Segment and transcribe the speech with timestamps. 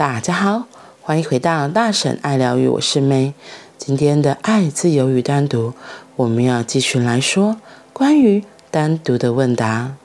[0.00, 0.64] 大家好，
[1.02, 3.34] 欢迎回到大婶爱疗愈，我是 May。
[3.76, 5.74] 今天的爱、自由与单独，
[6.16, 7.58] 我们要继续来说
[7.92, 9.96] 关于单独的问答。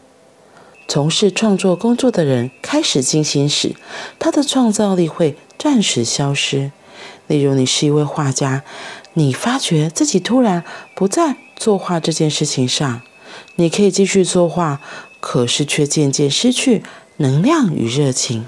[0.86, 3.74] 从事创作工作的人开始进行时，
[4.20, 6.74] 他的创造力会暂时消失。
[7.28, 8.64] 例如，你是一位画家，
[9.14, 13.02] 你发觉自己突然不在作画这件事情上，
[13.56, 14.82] 你可以继续作画，
[15.22, 16.84] 可是却渐渐失去
[17.16, 18.46] 能量与热情。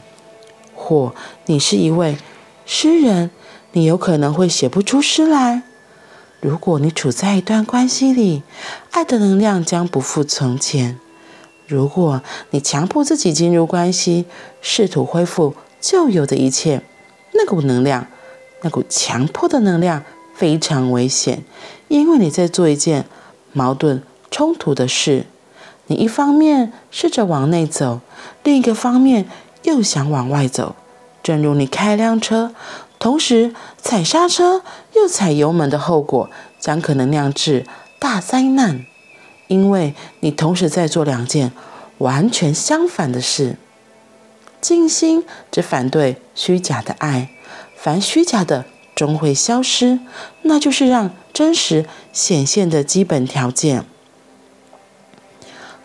[0.87, 1.13] 或
[1.47, 2.17] 你是一位
[2.65, 3.29] 诗人，
[3.73, 5.63] 你有可能会写不出诗来。
[6.39, 8.41] 如果你处在一段关系里，
[8.91, 10.97] 爱的能量将不复从前。
[11.67, 14.23] 如果你强迫自己进入关系，
[14.61, 16.81] 试图恢复旧有的一切，
[17.33, 18.07] 那股能量，
[18.61, 21.43] 那股强迫的能量非常危险，
[21.89, 23.05] 因为你在做一件
[23.51, 25.25] 矛盾冲突的事。
[25.87, 27.99] 你一方面试着往内走，
[28.43, 29.27] 另一个方面，
[29.63, 30.75] 又想往外走，
[31.27, 32.53] 正如你开辆车，
[32.99, 37.65] 同时踩刹车又踩油门的后果，将可能酿致
[37.99, 38.85] 大灾难，
[39.47, 41.51] 因为你同时在做两件
[41.97, 43.57] 完全相反的事。
[44.61, 47.31] 静心只反对虚假的爱，
[47.75, 48.63] 凡虚假的
[48.95, 49.99] 终会消失，
[50.43, 53.83] 那就是让真实显现的基本条件。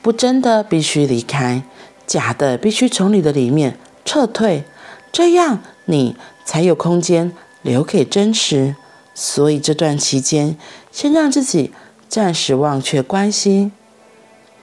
[0.00, 1.64] 不真的必须离开。
[2.06, 4.64] 假的必须从你的里面撤退，
[5.12, 8.74] 这样你才有空间留给真实。
[9.14, 10.56] 所以这段期间，
[10.90, 11.70] 先让自己
[12.08, 13.70] 暂时忘却关系。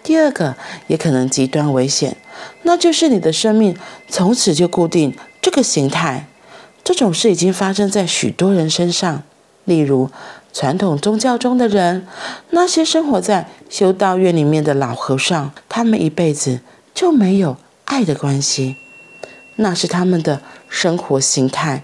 [0.01, 0.55] 第二个
[0.87, 2.17] 也可能极端危险，
[2.63, 6.27] 那就是你的生命从此就固定这个形态。
[6.83, 9.21] 这种事已经发生在许多人身上，
[9.65, 10.09] 例如
[10.51, 12.07] 传统宗教中的人，
[12.49, 16.61] 那些生活在修道院里面的老和尚，他们一辈子。
[16.91, 18.75] 就没有爱的关系，
[19.61, 21.83] 那是他们的生活形态，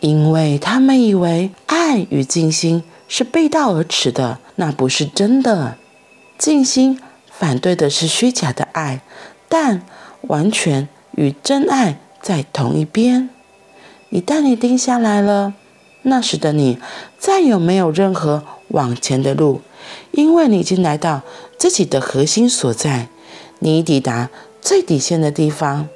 [0.00, 5.76] 因为他们以为爱与静心是背道而驰的，那不是真的。
[6.36, 7.00] 静心
[7.30, 9.00] 反对的是虚假的爱，
[9.48, 9.82] 但
[10.22, 13.30] 完全与真爱在同一边。
[14.10, 15.54] 一旦你定下来了，
[16.02, 16.78] 那时的你
[17.16, 19.60] 再也没有任何往前的路，
[20.10, 21.22] 因为你已经来到
[21.56, 23.06] 自己的核心所在。
[23.60, 25.88] 你已抵达最底线的地方，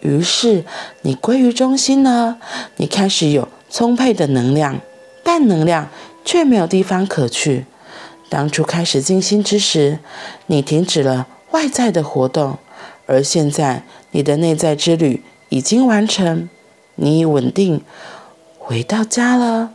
[0.00, 0.64] 于是
[1.02, 2.38] 你归于中心了。
[2.76, 4.80] 你开始有充沛的能量，
[5.22, 5.88] 但能量
[6.24, 7.66] 却没有地方可去。
[8.28, 9.98] 当初开始静心之时，
[10.46, 12.58] 你停止了外在的活动，
[13.06, 16.48] 而现在你的内在之旅已经完成，
[16.96, 17.82] 你已稳定
[18.58, 19.70] 回到家了。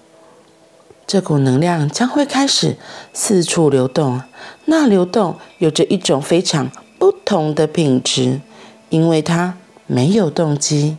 [1.06, 2.78] 这股能量将会开始
[3.12, 4.22] 四处流动，
[4.66, 6.72] 那流动有着一种非常。
[7.00, 8.40] 不同的品质，
[8.88, 9.58] 因为它
[9.94, 10.98] 没有动机。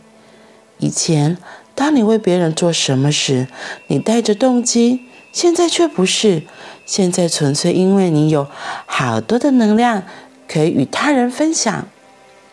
[0.77, 1.37] 以前，
[1.75, 3.47] 当你为别人做什么时，
[3.87, 4.99] 你带着动机；
[5.33, 6.43] 现在却不是。
[6.85, 8.47] 现在纯粹因为你有
[8.85, 10.03] 好多的能量
[10.47, 11.87] 可以与他人分享。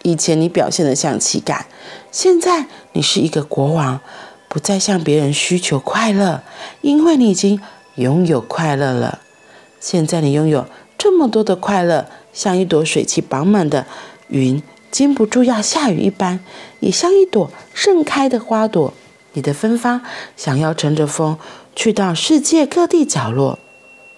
[0.03, 1.61] 以前你表现得像乞丐，
[2.11, 4.01] 现在你是一个国王，
[4.49, 6.43] 不再向别人需求快乐，
[6.81, 7.61] 因为你已经
[7.95, 9.21] 拥有快乐了。
[9.79, 10.67] 现在你拥有
[10.99, 12.07] 这么多的快乐。
[12.33, 13.85] 像一朵水汽饱满的
[14.29, 16.45] 云，禁不住要下雨一般，
[16.79, 18.95] 也像一朵盛开的花朵。
[19.33, 20.03] 你的芬芳
[20.37, 21.39] 想要乘着风
[21.75, 23.59] 去到世界各地角落，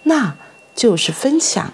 [0.03, 0.37] 那
[0.75, 1.73] 就是分享。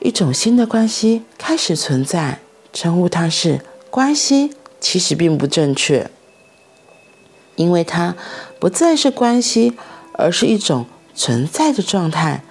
[0.00, 2.40] 一种新的关系开始存在，
[2.72, 6.10] 称呼它是关系，其实并不正确，
[7.54, 8.16] 因为它
[8.58, 9.74] 不再是关系，
[10.14, 12.42] 而是一种存在的状态。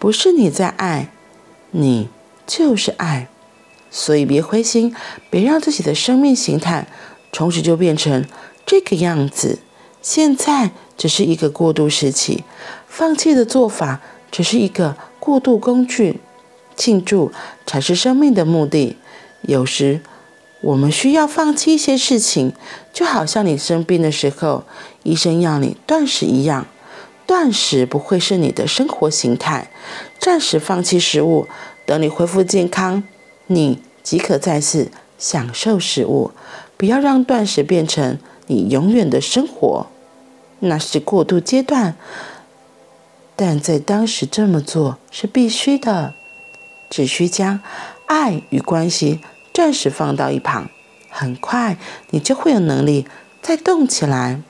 [0.00, 1.12] 不是你在爱，
[1.70, 2.08] 你
[2.44, 3.28] 就是爱，
[3.90, 4.94] 所以别灰心，
[5.30, 6.86] 别让自己的生命形态
[7.32, 8.24] 从此就变成
[8.66, 9.58] 这个样子。
[10.00, 12.44] 现在只是一个过渡时期，
[12.86, 14.00] 放弃的做法
[14.30, 16.20] 只是一个过渡工具，
[16.76, 17.32] 庆祝
[17.66, 18.96] 才是生命的目的。
[19.42, 20.00] 有时
[20.60, 22.52] 我们需要放弃一些事情，
[22.92, 24.64] 就好像你生病的时候，
[25.02, 26.66] 医生要你断食一样。
[27.26, 29.70] 断食不会是你的生活形态，
[30.18, 31.46] 暂时放弃食物，
[31.84, 33.04] 等你恢复健康，
[33.48, 36.30] 你即可再次享受食物。
[36.78, 39.86] 不要让断食变成你永远的生活，
[40.60, 41.94] 那是过渡阶段。
[43.36, 46.14] 但在当时这么做是必须的，
[46.88, 47.60] 只需将
[48.06, 49.20] 爱与关系
[49.52, 50.70] 暂时放到一旁，
[51.10, 51.76] 很快
[52.08, 53.06] 你就会有能力
[53.42, 54.40] 再动起来。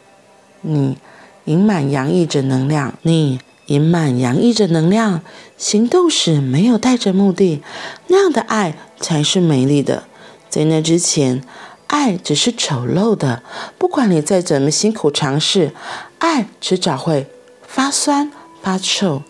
[0.60, 0.98] 你。
[1.44, 5.22] 盈满洋溢着能量，你盈满洋溢着能量，
[5.56, 7.62] 行动时没有带着目的，
[8.08, 10.04] 那样的爱才是美丽的。
[10.48, 11.42] 在那之前，
[11.86, 13.42] 爱只是丑陋的，
[13.76, 15.72] 不管你再怎么辛苦尝试，
[16.18, 17.26] 爱迟早会
[17.66, 18.32] 发酸
[18.62, 19.22] 发臭。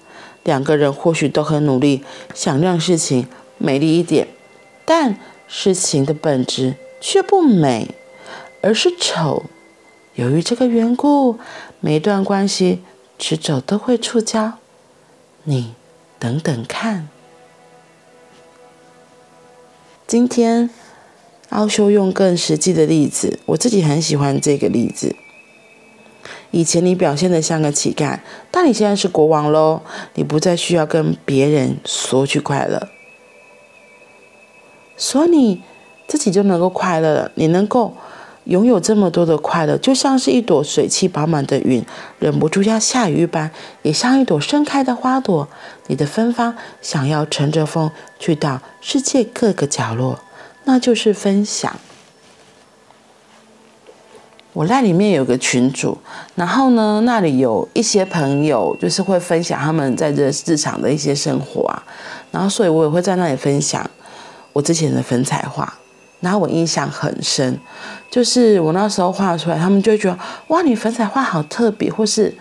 [0.45, 3.27] 两个人或许都很努力，想让事情
[3.59, 4.29] 美丽一点，
[4.85, 5.19] 但
[5.49, 7.95] 事情的本质却不美，
[8.63, 9.47] 而是丑。
[10.15, 11.39] 由于这个缘故，
[11.81, 12.81] 每段关系
[13.19, 14.53] 迟早都会触礁。
[15.45, 15.75] 你
[16.19, 17.09] 等等看。
[20.07, 20.71] 今天，
[21.51, 25.15] 奥修用更实际的例子，我自己很喜欢这个例子。
[26.51, 28.21] 以前你表现得像个乞丐，
[28.51, 29.83] 但你现在是国王喽，
[30.15, 32.89] 你不再需要跟别人索取快乐，
[34.97, 35.63] 所以你
[36.07, 37.33] 自己就能够快乐了。
[37.35, 37.95] 你能够
[38.49, 41.85] 拥有这么多的快乐，就像是一朵水汽饱满的云，
[42.19, 43.51] 忍不住要下雨一般，
[43.83, 45.47] 也像一朵盛开的花朵。
[45.87, 50.19] 你的芬芳想要乘着风去到世界各个角落，
[50.65, 51.77] 那就是分享。
[54.55, 55.99] 我在里面有个群组，
[56.35, 61.85] 然后呢，那里有一些朋友，就是会分享他们在这日常的一些生活啊，
[62.33, 63.89] 然后所以我也会在那里分享
[64.55, 65.79] 我之前的粉彩画。
[66.21, 67.57] 然后我印象很深，
[68.11, 70.19] 就是我那时候画出来，他们就会觉得
[70.49, 72.35] 哇，你粉彩画好特别，或是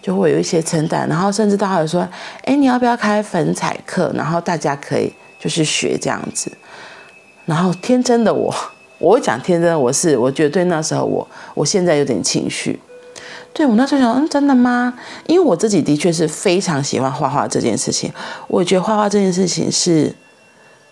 [0.00, 2.08] 就会有一些称赞，然后甚至到还有说，
[2.44, 4.12] 哎，你要不要开粉彩课？
[4.14, 6.52] 然后大家可以就是学这样子。
[7.44, 8.54] 然后天真的我，
[8.98, 12.78] 我讲天真的我是，我觉得对那时候我，我现在有点情绪。
[13.52, 14.94] 对，我那时候想，嗯，真的吗？
[15.26, 18.12] 因为我自己的确是非常喜欢画画这件事情，
[18.46, 20.14] 我觉得画画这件事情是。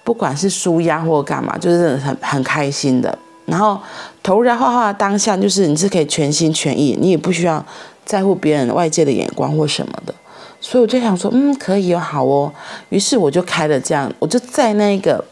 [0.05, 3.17] 不管是纾压或干嘛，就是很很开心的。
[3.47, 3.79] 然后
[4.23, 7.65] 投入在画画的当下，就是你是可以全心全意，你也不需要
[8.05, 10.15] 在乎别人外界的眼光或什么的。
[10.61, 12.53] 所以我就想说，嗯，可以哦，好哦。
[12.91, 15.25] 于是我就开了这样，我就在那个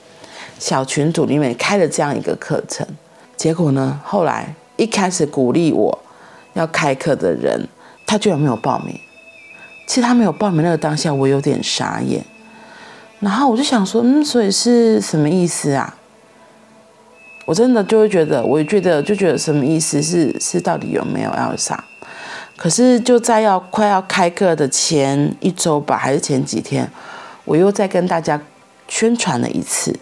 [0.58, 2.84] 小群组里面开了这样一个课程。
[3.36, 5.96] 结果呢，后来一开始鼓励我
[6.54, 7.68] 要开课的人，
[8.04, 8.98] 他居然没有报名。
[9.86, 12.24] 其实他没有报名那个当下，我有点傻眼。
[13.20, 15.94] 然后我就想说，嗯，所以是什么意思啊？
[17.44, 21.82] 我真的就会觉得，我觉得就觉得什么意思是是到底有没有要上？
[22.56, 26.88] 可是就在要快要开课的前一周吧，还是前几天，
[27.44, 28.40] 我又再跟大家
[28.86, 29.94] 宣传了一次。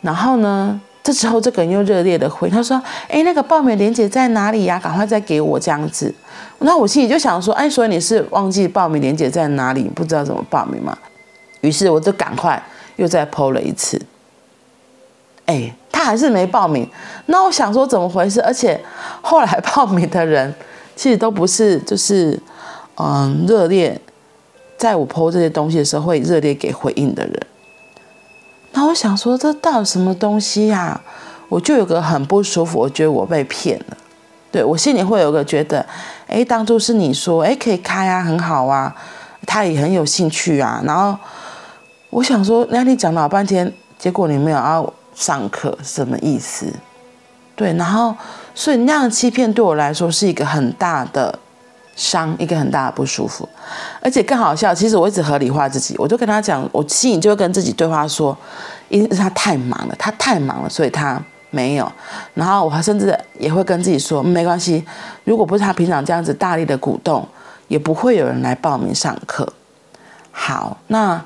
[0.00, 4.78] 然后呢，这时候这个人又热烈的回，他说：“哎，那个报名链接在哪里呀？
[4.82, 6.14] 赶快再给我这样子。”
[6.58, 10.96] 那我心里就想说：“哎，所以你是忘记报名链接在哪里，不知道怎么报名吗？”
[11.62, 12.62] 于是我就赶快
[12.96, 14.00] 又再 po 了一次，
[15.46, 16.88] 哎，他还是没报名。
[17.26, 18.42] 那我想说怎么回事？
[18.42, 18.80] 而且
[19.22, 20.54] 后来报名的人
[20.94, 22.38] 其实都不是就是
[22.96, 23.98] 嗯热烈，
[24.76, 27.46] 在我 po 这些东西的时候会热烈给回应的人。
[28.72, 31.00] 那我想说这到底什么东西呀？
[31.48, 33.96] 我就有个很不舒服，我觉得我被骗了。
[34.50, 35.86] 对，我心里会有个觉得，
[36.26, 38.94] 哎，当初是你说哎可以开啊，很好啊，
[39.46, 41.16] 他也很有兴趣啊，然后。
[42.12, 46.66] 我想说，那你讲老半天，结果你没有要上课，什么意思？
[47.56, 48.14] 对，然后
[48.54, 51.38] 所以那样的欺骗对我来说是一个很大的
[51.96, 53.48] 伤，一个很大的不舒服，
[54.02, 54.74] 而且更好笑。
[54.74, 58.36] 其实我一直合理化自己，我就跟他讲，我心里就会跟自己对话说，
[58.90, 61.90] 因为他太忙了，他太忙了，所以他没有。
[62.34, 64.84] 然后我还甚至也会跟自己说，没关系，
[65.24, 67.26] 如果不是他平常这样子大力的鼓动，
[67.68, 69.50] 也不会有人来报名上课。
[70.30, 71.18] 好，那。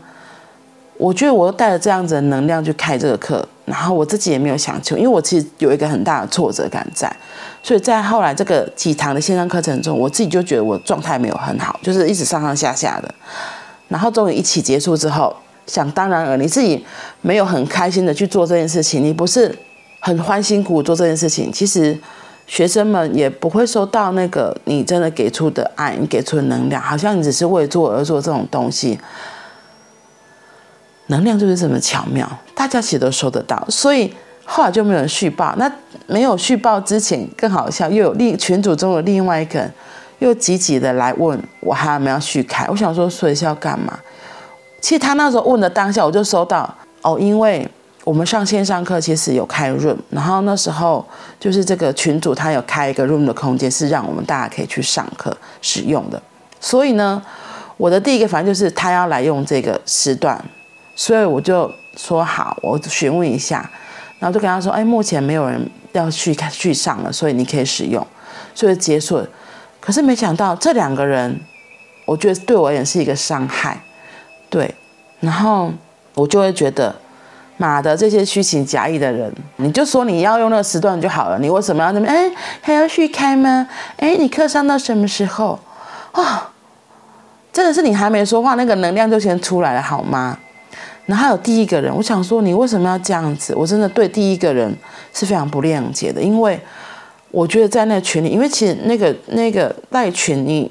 [0.98, 7.14] 我觉得我带着这样子的能量去开这个课，然后我自己也没有想清，因为我其实有一个很大的挫折感在，
[7.62, 13.14] 所以在后来这个几堂的线上课程中，我自己就觉得我状态没有很好，就是一直上上下下的。
[13.88, 15.34] 然后终于一起结束之后，
[15.66, 16.84] 想当然尔，你自己
[17.20, 19.54] 没有很开心的去做这件事情，你不是
[20.00, 21.96] 很欢欣鼓舞做这件事情，其实
[22.46, 28.98] 学生们也不会收到那个你真的给出的爱，你给出的能量，好像你只是为做而做这种东西。
[31.08, 34.12] 能量就是这么巧妙，大家其实都收得到，所以
[34.44, 35.54] 后来就没有人续报。
[35.56, 35.70] 那
[36.06, 39.72] 没有续报之前更好笑，又有另群组中的另外一个人
[40.18, 42.66] 又积极的来问我还有没有续开。
[42.68, 43.98] 我想说，所以是要干嘛？
[44.80, 46.72] 其实他那时候问的当下，我就收到
[47.02, 47.68] 哦，因为
[48.04, 51.04] 我们上线上课其实有开 room，然后那时候
[51.40, 56.20] 就是这个群组他有开一个 room 的空间，是让我们大家可以去上课使用的。
[56.60, 57.20] 所以呢，
[57.76, 60.44] 我的第一个反应就是他要来用这个时段。
[60.96, 63.70] 所以我就说好，我询问一下，
[64.18, 68.04] 然后就跟他说：“哎，目前没有人要去去上了，所以你可以使用。”
[68.54, 69.28] 所以结束了。
[69.78, 71.38] 可是没想到这两个人，
[72.06, 73.78] 我觉得对我也是一个伤害，
[74.48, 74.74] 对。
[75.20, 75.70] 然后
[76.14, 76.94] 我就会觉得，
[77.58, 82.06] 妈的，这些虚情假意的人，你就说你要用那个时段就好了，你为什么要那么？
[82.06, 82.30] 哎，
[82.62, 83.68] 还要续开吗？
[83.98, 85.58] 哎，你课上到什么时候？
[86.12, 86.50] 啊、
[87.52, 90.38] 真的是你还没说话，那个能量就先出来了，好吗？
[91.06, 93.54] 然后还有第一个人，我想说你为什么要这样子？
[93.56, 94.76] 我真的对第一个人
[95.14, 96.60] 是非常不谅解的，因为
[97.30, 100.70] 我觉得在那群里，因为其实那个那个赖群你。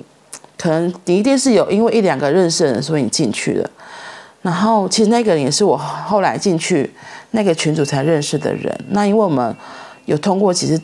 [0.58, 3.70] 可能你一定是有因为一两个认识的人，所以你进去的。
[4.42, 6.90] 然后其实那个人也是我后来进去
[7.32, 8.74] 那个群组才认识的人。
[8.92, 9.54] 那因为我们
[10.06, 10.82] 有通过几次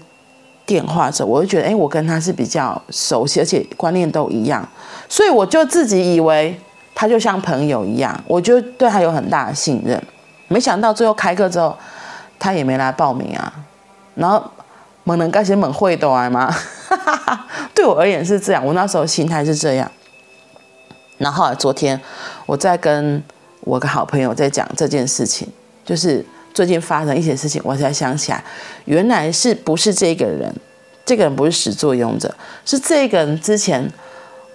[0.65, 4.67] 电话之后，我就觉得，哎，我跟他是比较熟悉，而且观念都一样，
[5.07, 6.53] 所以我就自己以为
[7.01, 9.99] 他就像朋友一样，我就对他有很大的信任。
[10.47, 11.75] 没想到最后开课之后，
[12.37, 13.51] 他也没来报名啊。
[14.13, 14.43] 然后
[15.03, 16.55] 猛能干些猛会都来吗？
[17.73, 19.91] 对我而言是这样，我那时候心态是这样。
[21.17, 21.99] 然后，昨天
[22.45, 23.23] 我在跟
[23.61, 25.47] 我个好朋友在讲这件事情，
[25.83, 28.43] 就是最近发生一些事情，我才想起来，
[28.85, 30.53] 原来是不是这个人？
[31.03, 32.31] 这个人不是始作俑者，
[32.63, 33.91] 是这个人之前，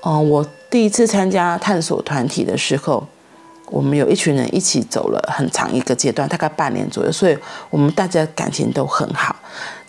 [0.08, 3.04] 嗯、我第一次参加探索团体的时候，
[3.70, 7.36] 我们有一群人一起走了很长一个阶段，大概半年左右，所以
[7.70, 9.34] 我们大家感情都很好。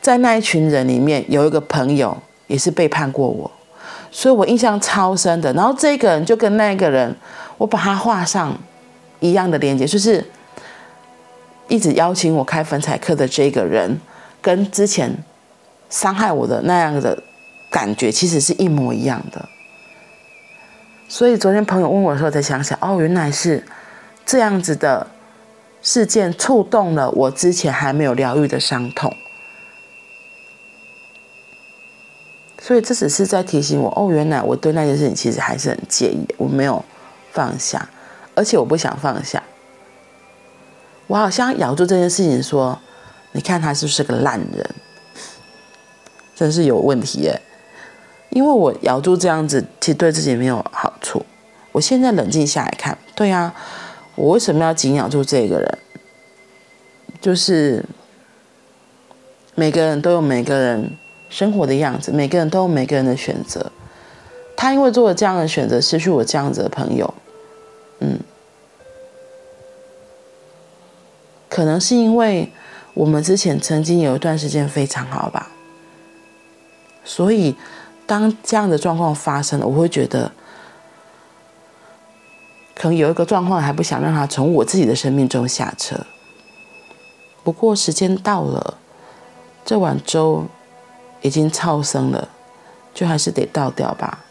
[0.01, 2.17] 在那一群人里面，有一个朋友。
[2.47, 3.51] 也是背叛过我，
[4.09, 5.51] 所以我印象超深的。
[5.51, 7.13] 然后这个人就跟那个人，
[7.57, 8.57] 我把他画上
[9.19, 10.25] 一样的连接，就是
[11.67, 14.00] 一直邀请我开粉彩课的这个人，
[14.41, 15.13] 跟之前
[15.89, 17.21] 伤害我的那样的
[17.69, 19.45] 感觉，其实是一模一样的。
[21.09, 23.63] 所以昨天朋友问我的时候，才想想，哦，原来是
[24.25, 25.07] 这样子的
[25.81, 29.15] 事件触动了我之前还没有疗愈的伤痛。
[32.59, 36.83] 所以这只是在提醒我，哦，原来我对那件事情其实还是很介意，我没有
[37.31, 37.87] 放下，
[38.35, 39.41] 而且我不想放下。
[41.07, 42.77] 我好像咬住这件事情说，
[43.31, 44.75] 你看他是不是个烂人？
[46.35, 47.41] 真是有问题耶！
[48.31, 50.93] 因为我咬住这样子，其实对自己没有好。
[51.77, 53.53] 我现在冷静下来看，对啊，
[54.15, 55.77] 我为什么要紧咬住这个人？
[57.22, 57.86] 就是
[59.53, 60.98] 每个人都有每个人。
[61.29, 63.69] 生活的样子，每个人都有每个人的选择。
[64.55, 67.13] 他因为做了这样的选择，失去我这样子的朋友，
[68.00, 68.17] 嗯，
[71.50, 72.50] 可能是因为
[72.93, 75.51] 我们之前曾经有一段时间非常好吧。
[77.03, 77.53] 所以，
[78.05, 80.31] 当这样的状况发生了，我会觉得，
[82.77, 85.98] 可能有一个状况还不想让他从我自己的生命中下车。
[87.43, 88.77] 不过时间到了，
[89.65, 90.46] 这碗粥。
[91.24, 92.29] 已经超生了，
[92.93, 94.24] 就还是得倒掉吧。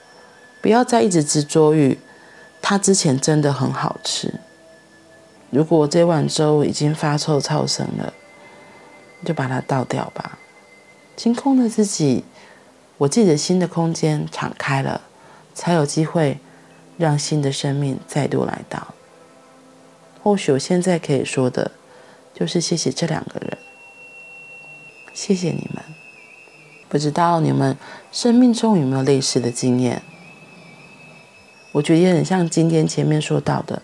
[0.63, 1.99] 不要再一直执着于
[2.63, 4.33] 它之前真的很好吃。
[5.51, 8.13] 如果这碗粥已经发臭超生了，
[9.25, 10.39] 就把它倒掉吧。
[11.17, 12.25] 清空了自己，
[12.99, 15.01] 我自己的新的空间敞开了，
[15.53, 16.39] 才有机会
[16.97, 18.95] 让新的生命再度来到。
[20.23, 21.71] 或许我现在可以说的，
[22.35, 23.59] 就是谢谢这两个人，
[25.15, 25.83] 谢谢你们。
[26.89, 27.77] 不知道你们
[28.13, 30.03] 生命中有没有类似的经验？
[31.73, 33.83] 我觉得也很像今天前面说到的，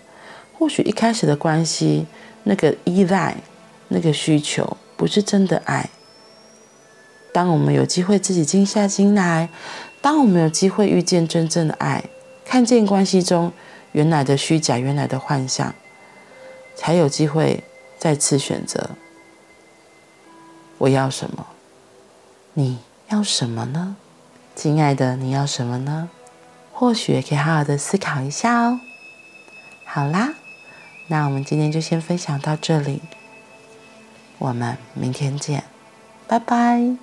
[0.58, 2.06] 或许一开始的关系，
[2.44, 3.36] 那个依赖、
[3.88, 5.90] 那个需求，不是真的爱。
[7.32, 9.48] 当我们有机会自己静下心来，
[10.00, 12.04] 当我们有机会遇见真正的爱，
[12.44, 13.52] 看见关系中
[13.92, 15.74] 原来的虚假、原来的幻象，
[16.74, 17.64] 才有机会
[17.98, 18.90] 再次选择。
[20.78, 21.46] 我要什么？
[22.54, 22.78] 你？
[23.08, 23.96] 要什么呢？
[24.56, 26.08] 亲爱的，你要什么呢？
[26.72, 28.80] 或许可以好好的思考一下哦。
[29.84, 30.34] 好啦，
[31.08, 33.02] 那我们今天就先分享到这里，
[34.38, 35.64] 我们明天见，
[36.26, 36.96] 拜拜。